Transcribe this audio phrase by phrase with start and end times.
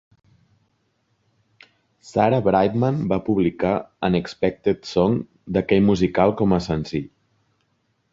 [2.11, 3.73] Sarah Brightman va publicar
[4.09, 5.19] "Unexpected Song",
[5.59, 7.07] d'aquell musical, com a senzill.